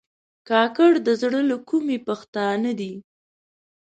کاکړ 0.49 0.91
د 1.07 1.09
زړه 1.21 1.41
له 1.49 1.57
کومي 1.69 1.97
پښتانه 2.07 2.71
دي. 2.79 2.93